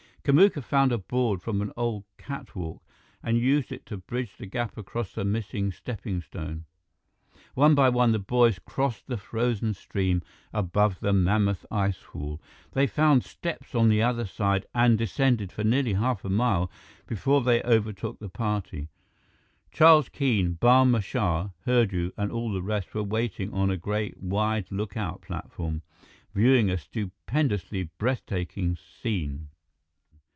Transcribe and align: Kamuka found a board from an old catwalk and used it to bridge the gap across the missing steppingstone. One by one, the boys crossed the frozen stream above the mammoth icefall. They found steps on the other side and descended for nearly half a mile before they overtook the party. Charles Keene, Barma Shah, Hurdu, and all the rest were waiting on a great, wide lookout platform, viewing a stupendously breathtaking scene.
Kamuka 0.23 0.61
found 0.63 0.91
a 0.91 0.99
board 0.99 1.41
from 1.41 1.61
an 1.63 1.71
old 1.75 2.03
catwalk 2.19 2.83
and 3.23 3.39
used 3.39 3.71
it 3.71 3.87
to 3.87 3.97
bridge 3.97 4.37
the 4.37 4.45
gap 4.45 4.77
across 4.77 5.13
the 5.13 5.25
missing 5.25 5.71
steppingstone. 5.71 6.65
One 7.55 7.73
by 7.73 7.89
one, 7.89 8.11
the 8.11 8.19
boys 8.19 8.59
crossed 8.59 9.07
the 9.07 9.17
frozen 9.17 9.73
stream 9.73 10.21
above 10.53 10.99
the 10.99 11.11
mammoth 11.11 11.65
icefall. 11.71 12.39
They 12.73 12.85
found 12.85 13.23
steps 13.23 13.73
on 13.73 13.89
the 13.89 14.03
other 14.03 14.27
side 14.27 14.67
and 14.75 14.95
descended 14.95 15.51
for 15.51 15.63
nearly 15.63 15.93
half 15.93 16.23
a 16.23 16.29
mile 16.29 16.69
before 17.07 17.41
they 17.41 17.63
overtook 17.63 18.19
the 18.19 18.29
party. 18.29 18.89
Charles 19.71 20.07
Keene, 20.07 20.53
Barma 20.61 21.01
Shah, 21.01 21.49
Hurdu, 21.65 22.11
and 22.15 22.31
all 22.31 22.51
the 22.51 22.61
rest 22.61 22.93
were 22.93 23.01
waiting 23.01 23.51
on 23.55 23.71
a 23.71 23.75
great, 23.75 24.21
wide 24.21 24.71
lookout 24.71 25.23
platform, 25.23 25.81
viewing 26.35 26.69
a 26.69 26.77
stupendously 26.77 27.89
breathtaking 27.97 28.75
scene. 28.75 29.47